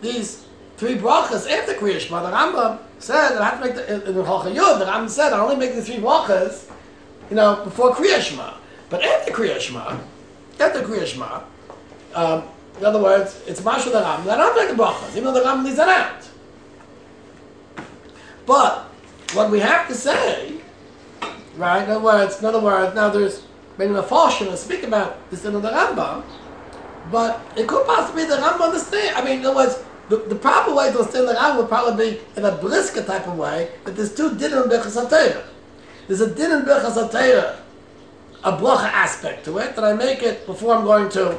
[0.00, 0.46] these
[0.76, 4.14] three brachas after Kriya Shema, the Rambam said that I have to make the, in
[4.14, 6.70] the Halcha Yud, the Rambam said I only make the three brachas
[7.32, 8.52] you know, before Kriya Shema.
[8.90, 9.96] But after Kriya Shema,
[10.60, 11.40] after Kriya Shema,
[12.14, 12.42] um,
[12.78, 15.64] in other words, it's Masha the Ram, they're not making brachas, even though the Ram
[15.64, 16.28] leaves that out.
[18.44, 18.80] But
[19.32, 20.60] what we have to say,
[21.56, 23.44] right, in other words, in other words, now there's
[23.78, 26.24] many Mephoshim that speak about this in the Rambam,
[27.10, 29.16] but it could possibly be the Rambam understand.
[29.16, 32.10] I mean, in other words, the, the proper way to understand the Rambam would probably
[32.10, 35.44] be in a brisker type of way, that there's two din in Bechas HaTorah.
[36.08, 37.56] There's a din in Birchas HaTorah,
[38.44, 41.38] a bracha aspect to it, that I make it before I'm going to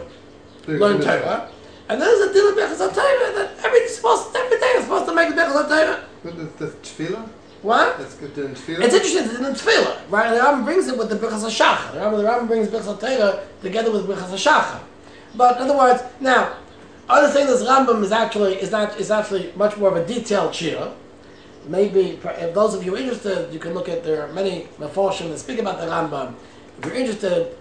[0.67, 1.49] learn Torah.
[1.89, 5.15] And there's a din in Birchas HaTorah that every, supposed, every day I'm supposed to
[5.15, 6.03] make the Birchas HaTorah.
[6.23, 7.27] But the, the tefillah?
[7.61, 7.97] What?
[7.97, 8.81] That's good in tefillah.
[8.83, 10.27] It's interesting, it's in the Tefillah, right?
[10.27, 11.93] And the Rambam brings it with the Birchas HaShachar.
[11.93, 14.79] The Rambam, the Rambam brings Birchas HaTorah together with Birchas HaShachar.
[15.35, 16.57] But in other words, now,
[17.09, 20.51] other thing this Rambam is actually, is not, is actually much more of a detailed
[20.51, 20.93] shiur.
[21.65, 25.39] Maybe, if those of you interested, you can look at, there are many Meforshim that
[25.39, 26.35] speak about the Rambam.
[26.79, 27.55] If you're interested,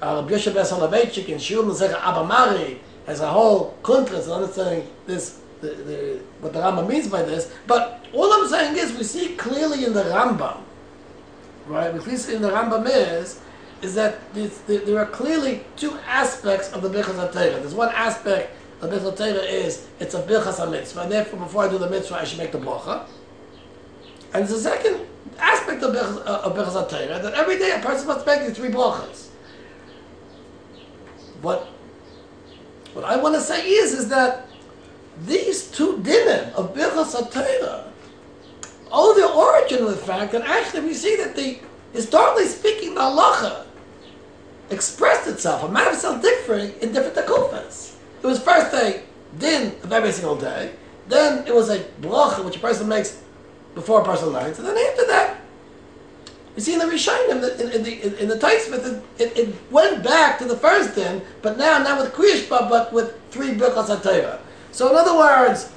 [0.00, 4.32] uh, Rabbi Yosef Ber Soloveitchik in Shiur Mazech Abba Mari has a whole kuntres in
[4.32, 7.52] understanding this, the, the, what the Rambam means by this.
[7.66, 10.58] But all I'm saying is, we see clearly in the Rambam,
[11.66, 11.92] right?
[11.92, 13.40] We see in the Rambam is,
[13.82, 14.20] is that
[14.66, 17.32] there are clearly two aspects of the Birchas.
[17.32, 21.68] There's one aspect of Birchas HaTorah is, it's a Birchas HaMitzvah, and therefore before I
[21.68, 23.06] do the mitzvah, I should make the bracha.
[24.32, 25.00] And the second
[25.38, 29.28] aspect of Birchas uh, HaTorah, that every day a person must make these three brachas.
[31.42, 31.66] What,
[32.92, 34.48] what I want to say is, is that
[35.24, 37.88] these two dinim of Birchas HaTorah
[38.92, 41.58] owe their origin of the fact that actually we see that the,
[41.92, 43.66] historically speaking, the halacha
[44.70, 47.96] expressed itself, a matter itself differing in different takufas.
[48.22, 49.02] It was first a
[49.38, 50.72] din of every single day.
[51.08, 53.22] Then it was a bracha which a person makes
[53.74, 55.40] before a person learns, and then after that,
[56.56, 60.02] you see in the Rishonim, in in, the in, the Taismith, it, it, it, went
[60.02, 63.86] back to the first din, but now not with Krias Shema, but with three Birkas
[63.86, 64.40] HaTorah.
[64.72, 65.70] So in other words,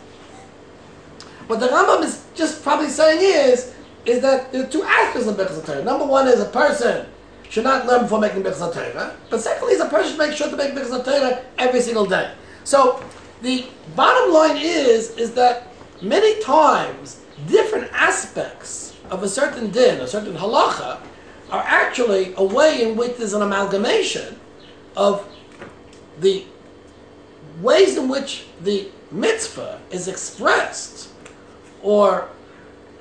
[1.47, 3.73] what the Rambam is just probably saying is,
[4.06, 5.86] is that there are two aspects of Birkas HaTorah.
[5.86, 7.06] Number one is a person
[7.49, 10.49] should not learn before making Birkas HaTorah, but secondly is a person should make sure
[10.49, 12.34] to make Birkas HaTorah every single day.
[12.63, 13.03] So
[13.43, 15.67] the bottom line is, is that
[16.01, 20.99] many times different aspects of a certain din, a certain halacha,
[21.51, 24.39] are actually a way in which there's an amalgamation
[24.95, 25.27] of
[26.19, 26.45] the
[27.62, 31.10] ways in which the mitzvah is expressed,
[31.82, 32.29] or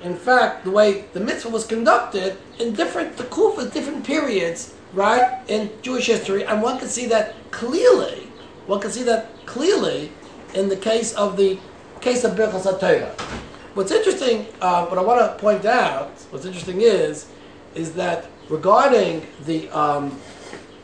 [0.03, 5.71] in fact, the way the mitzvah was conducted in different tekufas, different periods, right, in
[5.81, 8.29] Jewish history, and one can see that clearly.
[8.67, 10.13] One can see that clearly
[10.55, 11.59] in the case of the
[12.01, 13.15] case of Birchas HaTorah.
[13.75, 17.27] What's interesting, uh, what I want to point out, what's interesting is,
[17.75, 20.21] is that regarding the um,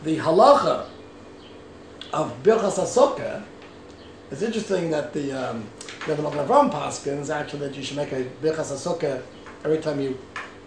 [0.04, 0.86] the halacha
[2.14, 3.42] of Birchas HaSukkah,
[4.30, 5.66] it's interesting that the um,
[6.06, 9.20] Rebbe Avram Paskins actually that you should make a Birchas HaSukkah
[9.64, 10.18] every time you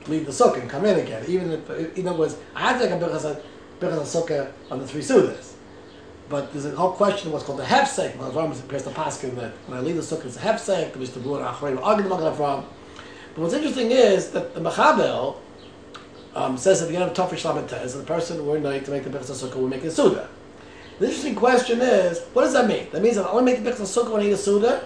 [0.05, 1.25] leave the sukkah and come in again.
[1.27, 3.41] Even if, in other words, I had to make a Birchas
[3.79, 5.50] HaSukkah on the three Sudas.
[6.31, 8.15] But there's a whole question of what's called the hefsek.
[8.15, 11.19] Avram appears to Paskin that when I leave the sukkah, it's a hefsek, which the
[11.19, 12.63] Blur Achrein arguing the Avram.
[13.35, 15.35] But what's interesting is that the Machaber
[16.33, 19.09] um, says at the end of Tofish Lametez, the person we're night to make the
[19.09, 20.29] Birchas HaSukkah will make a Suda.
[20.99, 22.87] The interesting question is, what does that mean?
[22.93, 24.85] That means that I only make the Birchas HaSukkah when I eat a Suda?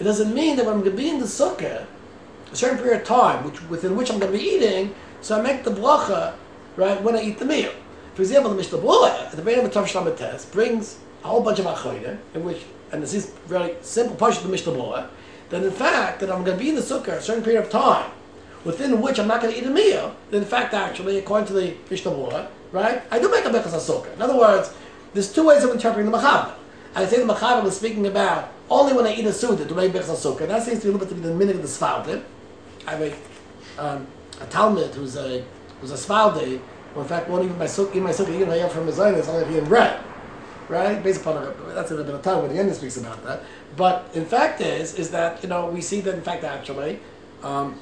[0.00, 1.84] It doesn't mean that when I'm going to be in the Sukkah,
[2.50, 5.42] a certain period of time which, within which I'm going to be eating, so I
[5.42, 6.36] make the bracha,
[6.76, 7.72] right, when I eat the meal.
[8.16, 11.58] For example, the Mishnah Berurah, at the of Tav Shlamet Test, brings a whole bunch
[11.58, 15.08] of achoidim, in which, and this is very simple part of the Mishnah Berurah,
[15.50, 17.70] that in fact, that I'm going to be in the sukkah a certain period of
[17.70, 18.10] time,
[18.64, 21.52] within which I'm not going to eat a meal, then in fact, actually, according to
[21.52, 24.14] the Mishnah Berurah, right, I do make a Birchas HaSukkah.
[24.14, 24.72] In other words,
[25.12, 26.54] there's two ways of interpreting the Machaber.
[26.94, 29.92] I say the Machaber was speaking about only when I eat a Suda to make
[29.92, 30.48] Birchas HaSukkah.
[30.48, 32.22] That seems to be a little bit to be the minute of the Sefardim.
[32.86, 33.14] I have a,
[33.78, 34.06] um,
[34.40, 35.44] a Talmud who's a,
[35.82, 36.62] who's a Sefardi,
[37.02, 39.58] in fact, won't even my sukkah, my sukkah, even hayam from his own, it's only
[39.58, 40.00] in bread.
[40.68, 41.00] Right?
[41.02, 43.42] Based upon that's a little bit of time when the end speaks about that.
[43.76, 46.98] But in fact is, is that, you know, we see that in fact actually,
[47.42, 47.78] um,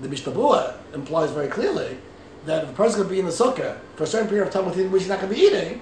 [0.00, 1.98] the Mishnah implies very clearly
[2.46, 4.66] that if a person could be in the sukkah for a certain period of time
[4.66, 5.80] within which he's not going to be eating,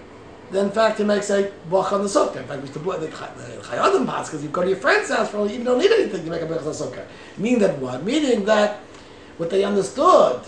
[0.50, 2.37] then in fact he makes a brach on the sukkah.
[2.37, 5.62] In fact, Mishnah the, Chayadim pass, because you go to your friend's house for you
[5.62, 7.04] don't need anything, you make a brach on the sukkah.
[7.38, 8.02] Meaning that what?
[8.02, 8.80] Meaning that
[9.37, 10.40] what they understood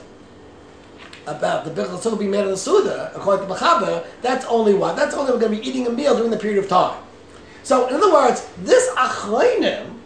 [1.27, 4.97] about the Birchas Sukkah being made in the Suda, according to Machaber, that's only what?
[4.97, 7.03] That's only we're going to be eating a meal during the period of time.
[7.63, 9.99] So, in other words, this Achroinim,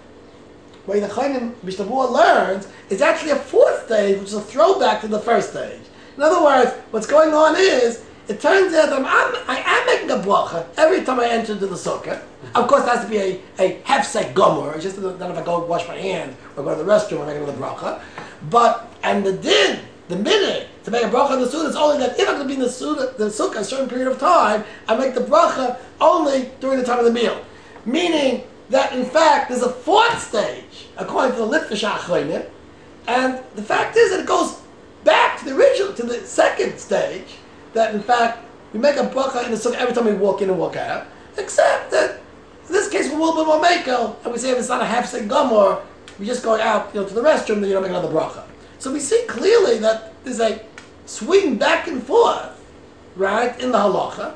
[0.84, 5.08] where the Achroinim Mishnah learns, is actually a fourth stage, which is a throwback to
[5.08, 5.80] the first stage.
[6.16, 10.10] In other words, what's going on is, it turns out that I'm, I am making
[10.10, 12.20] a bracha every time I enter into the sukkah.
[12.54, 14.74] Of course, it has to be a, a hefsek gomer.
[14.74, 17.26] It's just that if I go wash my hands or go to the restroom, I'm
[17.26, 18.02] making another bracha.
[18.50, 21.98] But, and the din, the minute to make a bracha on the sukkah is only
[21.98, 24.18] that if I'm going to be in the sukkah, the sukkah a certain period of
[24.18, 27.44] time, I make the bracha only during the time of the meal.
[27.84, 32.48] Meaning that in fact there's a fourth stage, according to the Litvish Achronim,
[33.08, 34.60] and the fact is that it goes
[35.04, 37.36] back to the original, to the second stage,
[37.72, 40.50] that in fact we make a bracha in the sukkah every time we walk in
[40.50, 42.20] and walk out, except that
[42.68, 44.80] in this case we're a little bit more makel, and we say if it's not
[44.80, 45.82] a hefsek gumor,
[46.20, 48.44] we just go out you know, to the restroom, then you don't make another bracha.
[48.78, 50.60] So we see clearly that there's a
[51.06, 52.52] swing back and forth,
[53.16, 54.34] right, in the halacha,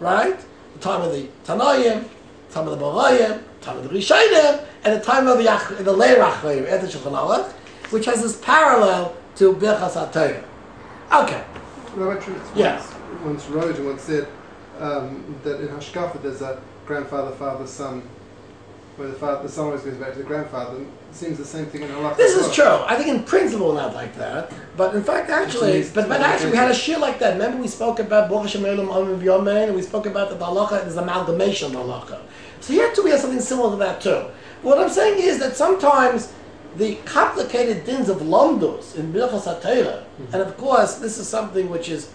[0.00, 0.38] right?
[0.74, 2.04] The time of the Tanayim,
[2.50, 5.92] time of the Barayim, time of the Rishayim, and the time of the, Ach- the
[5.92, 7.52] Leir Achayim, at the Shulchan
[7.90, 10.42] which has this parallel to Birchas HaTorah.
[11.24, 11.44] Okay.
[11.94, 12.24] Rabbi
[12.56, 12.92] Yes.
[13.22, 14.26] once, once wrote and once said
[14.80, 18.02] um, that in Hashkafa there's a grandfather, father, son,
[18.96, 20.84] where the father, the son always goes back to the grandfather.
[21.14, 22.16] Seems the same thing in Halacha.
[22.16, 22.64] This is true.
[22.64, 26.56] I think in principle not like that, but in fact, actually, but, but actually, we
[26.56, 27.34] had a shiur like that.
[27.34, 31.76] Remember, we spoke about Baruch Hashem Amim and we spoke about the halacha is amalgamation
[31.76, 32.20] of halacha.
[32.58, 34.24] So here too, we have something similar to that too.
[34.62, 36.32] What I'm saying is that sometimes
[36.76, 40.34] the complicated dins of lomdus in Birchas HaTorah, mm-hmm.
[40.34, 42.10] and of course, this is something which is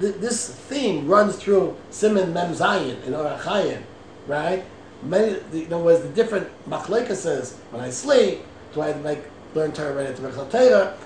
[0.00, 3.84] th- this theme runs through Siman Mem Zayin in Orach Chaim,
[4.26, 4.66] right?
[5.04, 8.42] Many, in other words, the different machlekases when I sleep,
[8.72, 9.20] do I make
[9.54, 10.96] learn Torah right at the Birchas Torah?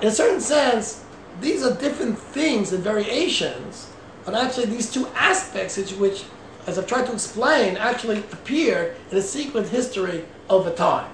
[0.00, 1.04] In a certain sense,
[1.40, 3.90] these are different things and variations
[4.26, 6.24] on actually these two aspects which, which
[6.66, 11.10] as I've tried to explain, actually appear in a sequence history over time.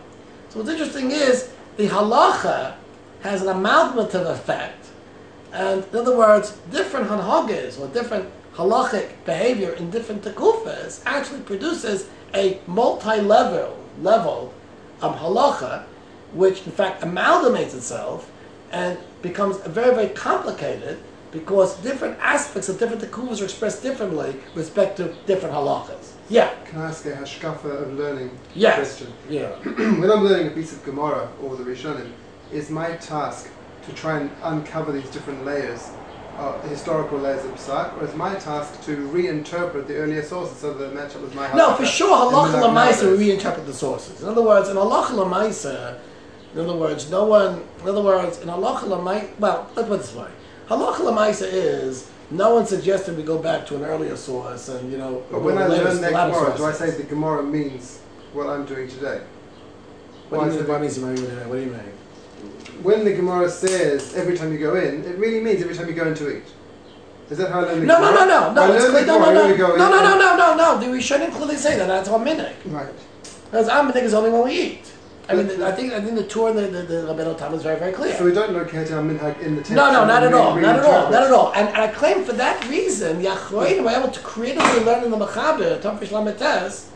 [0.51, 2.75] So what's interesting is the halacha
[3.23, 4.87] has an amalgamative effect,
[5.53, 12.09] and in other words, different hanhagas or different halachic behavior in different tekufas actually produces
[12.35, 14.53] a multi-level level
[15.01, 15.85] of halacha,
[16.33, 18.31] which in fact amalgamates itself
[18.71, 20.99] and becomes very, very complicated
[21.33, 26.13] because different aspects of different tekufas are expressed differently with respect to different halachas.
[26.29, 26.51] Yeah.
[26.67, 28.77] Can I ask a hashkafa of learning Yes.
[28.77, 29.13] question?
[29.29, 29.49] Yeah.
[30.01, 32.13] when I'm learning a piece of Gemara or the Rishonim,
[32.53, 33.51] is my task
[33.87, 35.91] to try and uncover these different layers,
[36.39, 40.73] uh, historical layers of Psak, or is my task to reinterpret the earlier sources so
[40.73, 44.23] that they match up with my No, for sure, halacha lamaisa we reinterpret the sources.
[44.23, 45.99] In other words, in halacha lamaisa,
[46.55, 47.65] in other words, no one.
[47.83, 50.31] In other words, in halacha lamaisa, well, let's put it this way:
[50.69, 54.99] halacha lamaisa is no one suggested we go back to an earlier source, and you
[54.99, 55.25] know.
[55.31, 58.01] But when I learn that Gemara, do I say the Gemara means
[58.33, 59.23] what I'm doing today?
[60.29, 60.69] What do you mean?
[60.69, 61.23] What means what do
[61.61, 61.93] you mean?
[62.39, 62.85] What do you mean?
[62.85, 65.95] When the Gemara says every time you go in, it really means every time you
[65.95, 66.45] go in to eat.
[67.31, 68.27] Is that how I learn the No, no, Gemara?
[68.27, 68.75] no, no, I no.
[68.75, 69.07] It's clear.
[69.07, 70.81] No, no, no, we no, no, no, and- no, no, no.
[70.81, 71.87] The Rishonim clearly say that.
[71.89, 72.55] That's our minhag.
[72.67, 72.89] Right.
[73.51, 74.93] Because our minhag is only when we eat.
[75.31, 77.53] I mean, uh, I think I think the Torah and the the, the Rabbeinu Tam
[77.53, 78.17] is very very clear.
[78.17, 79.73] So we don't locate our minhag in the text.
[79.73, 81.53] No, no, not at all, not at all, not at all.
[81.53, 85.11] And, and I claim for that reason, the Achroinim were able to creatively learn in
[85.11, 86.87] the Mechaber, Tofish Lametes,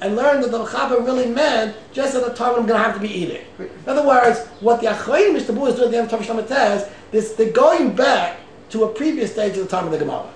[0.00, 2.94] and learn that the Mechaber really meant just at the time I'm going to have
[2.94, 3.44] to be eating.
[3.58, 5.54] In other words, what the Achroinim, Mr.
[5.54, 8.38] Bu, is doing at the end of Lametes, is they're going back
[8.70, 10.28] to a previous stage of the time of the Gemara.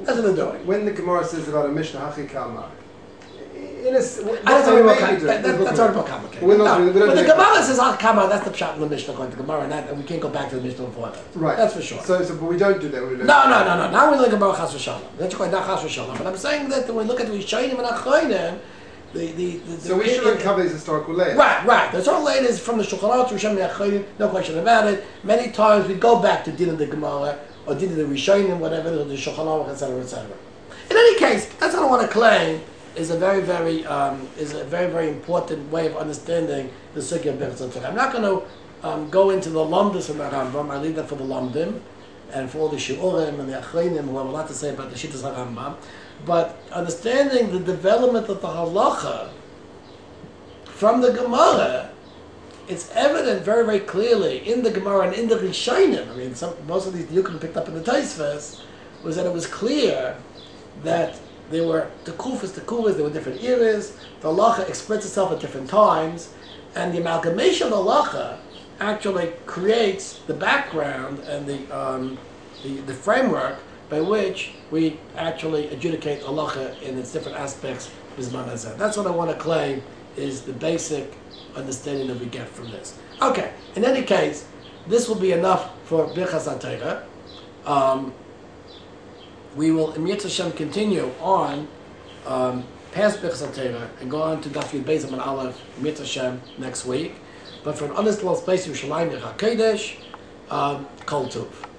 [0.00, 0.66] That's what they're doing.
[0.66, 2.68] When the Gemara says about a Mishnah Hachi Kalmar,
[3.54, 4.18] in a, that's
[4.68, 6.48] already more, com- that, that, that's talking already more about- complicated.
[6.48, 7.24] We're not no, doing- we don't but the.
[7.24, 9.62] Gemara says ah, Al Kama, that's the shot in the Mishnah according to the Gemara,
[9.62, 11.20] and, that, and we can't go back to the Mishnah before that.
[11.34, 11.56] Right.
[11.56, 12.00] That's for sure.
[12.02, 13.02] So, so, but we don't do that.
[13.02, 13.90] We do No, no, no, no.
[13.90, 15.02] Now we're looking about Chas v'Shalom.
[15.18, 16.16] That's quite not Chas v'Shalom.
[16.16, 18.58] But I'm saying that when we look at the Rishonim and Achronim,
[19.12, 19.80] the the the.
[19.80, 21.36] So we the- should uncover these historical layers.
[21.36, 21.92] Right, right.
[21.92, 24.04] There's all latest from the Shulchan Aruch and Achronim.
[24.18, 25.04] No question about it.
[25.22, 28.58] Many times we go back to Din of the Gemara or Din of the Rishonim,
[28.58, 30.26] whatever the Shulchan Aruch, etc., etc.
[30.90, 32.60] In any case, that's what I want to claim
[32.96, 37.32] is a very, very um, is a very, very important way of understanding the Sugya
[37.40, 37.88] of Torah.
[37.88, 40.70] I'm not going to um, go into the lomdus of the Rambam.
[40.70, 41.80] I leave that for the Lamdim
[42.32, 44.90] and for all the Shiurim and the Achreinim who have a lot to say about
[44.90, 45.76] the Shittas HaRambam.
[46.24, 49.30] But understanding the development of the Halacha
[50.64, 51.90] from the Gemara,
[52.68, 56.10] it's evident very, very clearly in the Gemara and in the Rishonim.
[56.12, 58.62] I mean, some, most of these Yukim picked up in the Tosefos
[59.02, 60.16] was that it was clear
[60.84, 61.18] that
[61.50, 63.96] there were tekufas, tekufas, there were different eras.
[64.20, 66.32] The halacha expressed itself at different times,
[66.74, 68.38] and the amalgamation of the halacha
[68.80, 72.18] actually creates the background and the, um,
[72.62, 73.58] the, the framework
[73.92, 77.90] by which we actually adjudicate halacha in its different aspects.
[78.16, 78.74] Bisman hazeh.
[78.78, 79.82] That's what I want to claim
[80.16, 81.12] is the basic
[81.54, 82.98] understanding that we get from this.
[83.20, 84.46] Okay, in any case,
[84.86, 87.04] this will be enough for Birchas HaTorah.
[87.66, 88.14] Um,
[89.56, 91.68] we will, in Hashem, continue on
[92.26, 93.58] um, past Birchas
[94.00, 97.16] and go on to Daf Yud Beis and Aleph, Mitzvah Hashem, next week.
[97.62, 99.96] But for an honest little space, Yerushalayim, Yerushalayim,
[100.50, 101.71] um, Kol Tuv.